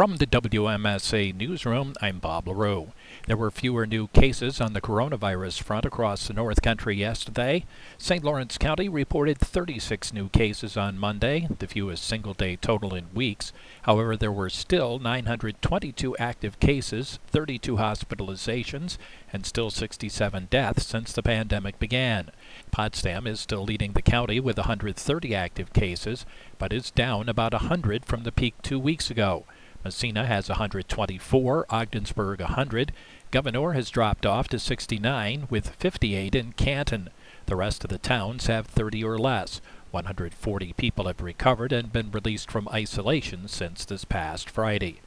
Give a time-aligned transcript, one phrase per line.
[0.00, 2.92] From the WMSA Newsroom, I'm Bob LaRue.
[3.26, 7.66] There were fewer new cases on the coronavirus front across the North Country yesterday.
[7.98, 8.24] St.
[8.24, 13.52] Lawrence County reported 36 new cases on Monday, the fewest single day total in weeks.
[13.82, 18.96] However, there were still 922 active cases, 32 hospitalizations,
[19.34, 22.30] and still 67 deaths since the pandemic began.
[22.70, 26.24] Potsdam is still leading the county with 130 active cases,
[26.56, 29.44] but is down about 100 from the peak two weeks ago.
[29.82, 32.92] Massena has 124, Ogdensburg 100.
[33.30, 37.08] Gouverneur has dropped off to 69 with 58 in Canton.
[37.46, 39.62] The rest of the towns have 30 or less.
[39.90, 45.00] 140 people have recovered and been released from isolation since this past Friday.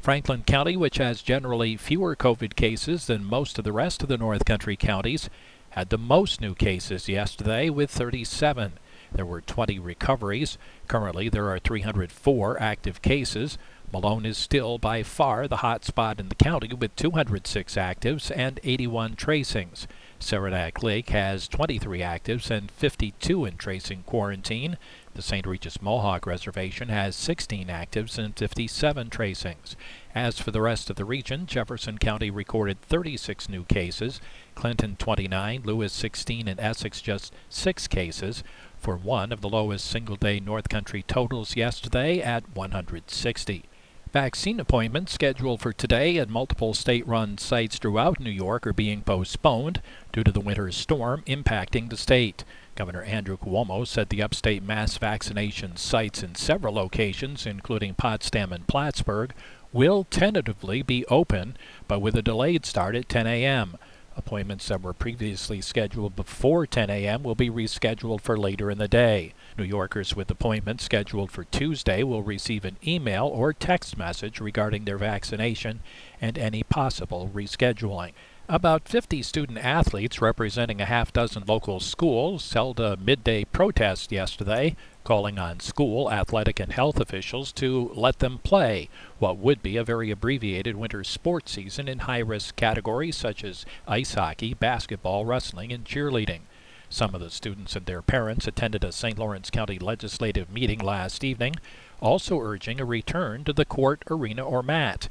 [0.00, 4.18] Franklin County, which has generally fewer COVID cases than most of the rest of the
[4.18, 5.30] North Country counties,
[5.70, 8.72] had the most new cases yesterday with 37.
[9.16, 10.58] There were 20 recoveries.
[10.88, 13.56] Currently, there are 304 active cases.
[13.92, 18.60] Malone is still by far the hot spot in the county with 206 actives and
[18.62, 19.86] 81 tracings.
[20.18, 24.76] Saranac Lake has 23 actives and 52 in tracing quarantine.
[25.14, 25.46] The St.
[25.46, 29.76] Regis Mohawk Reservation has 16 actives and 57 tracings.
[30.14, 34.20] As for the rest of the region, Jefferson County recorded 36 new cases,
[34.54, 38.42] Clinton 29, Lewis 16, and Essex just 6 cases,
[38.86, 43.64] for one of the lowest single day North Country totals yesterday at 160.
[44.12, 49.02] Vaccine appointments scheduled for today at multiple state run sites throughout New York are being
[49.02, 52.44] postponed due to the winter storm impacting the state.
[52.76, 58.68] Governor Andrew Cuomo said the upstate mass vaccination sites in several locations, including Potsdam and
[58.68, 59.34] Plattsburgh,
[59.72, 61.56] will tentatively be open,
[61.88, 63.78] but with a delayed start at 10 a.m.
[64.16, 67.22] Appointments that were previously scheduled before 10 a.m.
[67.22, 69.34] will be rescheduled for later in the day.
[69.58, 74.84] New Yorkers with appointments scheduled for Tuesday will receive an email or text message regarding
[74.84, 75.80] their vaccination
[76.20, 78.12] and any possible rescheduling.
[78.48, 84.76] About 50 student athletes representing a half dozen local schools held a midday protest yesterday,
[85.06, 88.88] calling on school, athletic, and health officials to let them play
[89.20, 93.64] what would be a very abbreviated winter sports season in high risk categories such as
[93.86, 96.40] ice hockey, basketball, wrestling, and cheerleading.
[96.88, 99.16] Some of the students and their parents attended a St.
[99.16, 101.54] Lawrence County legislative meeting last evening,
[102.00, 105.08] also urging a return to the court, arena, or mat.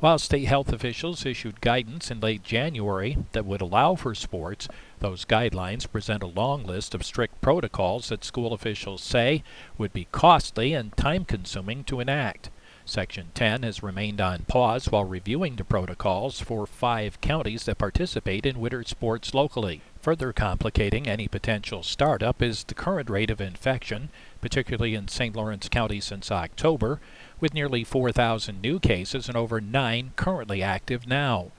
[0.00, 4.66] While state health officials issued guidance in late January that would allow for sports,
[4.98, 9.42] those guidelines present a long list of strict protocols that school officials say
[9.76, 12.48] would be costly and time consuming to enact.
[12.86, 18.46] Section 10 has remained on pause while reviewing the protocols for five counties that participate
[18.46, 19.82] in winter sports locally.
[20.00, 24.08] Further complicating any potential startup is the current rate of infection,
[24.40, 25.36] particularly in St.
[25.36, 27.00] Lawrence County since October,
[27.40, 31.52] with nearly 4,000 new cases and over 9 currently active now.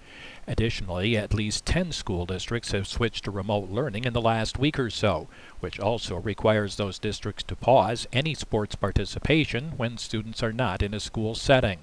[0.48, 4.80] Additionally, at least 10 school districts have switched to remote learning in the last week
[4.80, 5.28] or so,
[5.60, 10.94] which also requires those districts to pause any sports participation when students are not in
[10.94, 11.80] a school setting.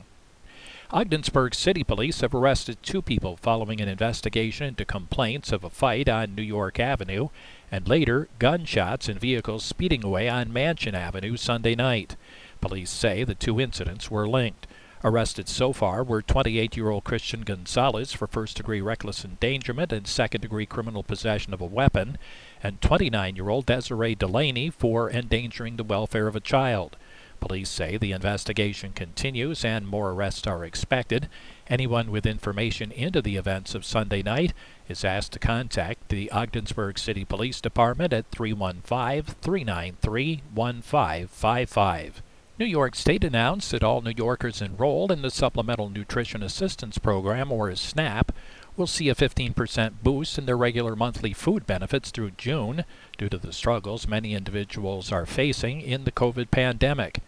[0.91, 6.09] Ogdensburg City Police have arrested two people following an investigation into complaints of a fight
[6.09, 7.29] on New York Avenue
[7.71, 12.17] and later gunshots and vehicles speeding away on Mansion Avenue Sunday night.
[12.61, 14.67] Police say the two incidents were linked.
[15.05, 20.09] Arrested so far were 28 year old Christian Gonzalez for first degree reckless endangerment and
[20.09, 22.19] second degree criminal possession of a weapon,
[22.61, 26.97] and 29 year old Desiree Delaney for endangering the welfare of a child.
[27.39, 31.29] Police say the investigation continues and more arrests are expected.
[31.69, 34.53] Anyone with information into the events of Sunday night
[34.89, 42.23] is asked to contact the Ogdensburg City Police Department at 315 393 1555.
[42.59, 47.53] New York State announced that all New Yorkers enrolled in the Supplemental Nutrition Assistance Program,
[47.53, 48.33] or SNAP,
[48.77, 52.85] will see a 15% boost in their regular monthly food benefits through June
[53.17, 57.21] due to the struggles many individuals are facing in the COVID pandemic.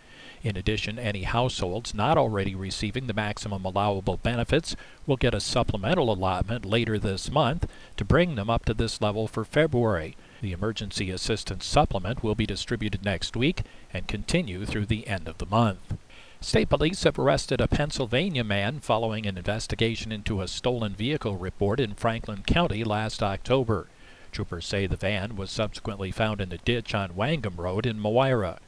[0.42, 4.74] In addition, any households not already receiving the maximum allowable benefits
[5.06, 9.28] will get a supplemental allotment later this month to bring them up to this level
[9.28, 10.16] for February.
[10.40, 15.36] The Emergency Assistance Supplement will be distributed next week and continue through the end of
[15.36, 15.98] the month.
[16.40, 21.78] State police have arrested a Pennsylvania man following an investigation into a stolen vehicle report
[21.78, 23.88] in Franklin County last October.
[24.32, 28.60] Troopers say the van was subsequently found in a ditch on Wangham Road in Moira.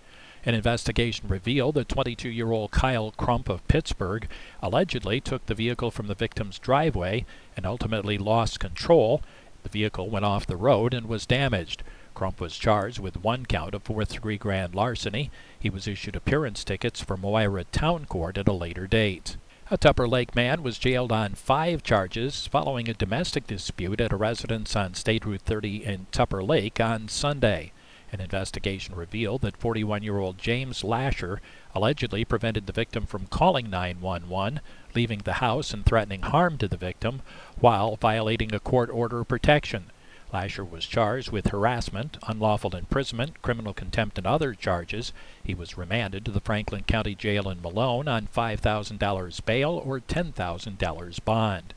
[0.45, 4.29] An investigation revealed that 22 year old Kyle Crump of Pittsburgh
[4.61, 7.25] allegedly took the vehicle from the victim's driveway
[7.57, 9.23] and ultimately lost control.
[9.63, 11.83] The vehicle went off the road and was damaged.
[12.15, 15.31] Crump was charged with one count of fourth degree grand larceny.
[15.59, 19.37] He was issued appearance tickets for Moira Town Court at a later date.
[19.71, 24.17] A Tupper Lake man was jailed on five charges following a domestic dispute at a
[24.17, 27.73] residence on State Route 30 in Tupper Lake on Sunday.
[28.13, 31.41] An investigation revealed that 41 year old James Lasher
[31.75, 34.61] allegedly prevented the victim from calling 911,
[34.95, 37.23] leaving the house and threatening harm to the victim
[37.59, 39.91] while violating a court order of protection.
[40.33, 45.13] Lasher was charged with harassment, unlawful imprisonment, criminal contempt, and other charges.
[45.45, 51.25] He was remanded to the Franklin County Jail in Malone on $5,000 bail or $10,000
[51.25, 51.75] bond.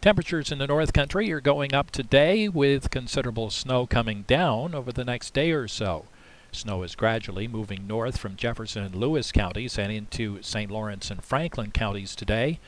[0.00, 4.92] Temperatures in the North Country are going up today with considerable snow coming down over
[4.92, 6.06] the next day or so.
[6.54, 10.70] Snow is gradually moving north from Jefferson and Lewis counties and into St.
[10.70, 12.60] Lawrence and Franklin counties today,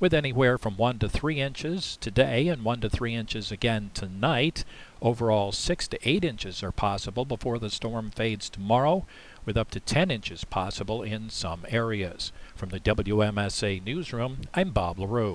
[0.00, 4.64] with anywhere from 1 to 3 inches today and 1 to 3 inches again tonight.
[5.02, 9.06] Overall, 6 to 8 inches are possible before the storm fades tomorrow,
[9.44, 12.32] with up to 10 inches possible in some areas.
[12.56, 15.32] From the WMSA Newsroom, I'm Bob LaRue.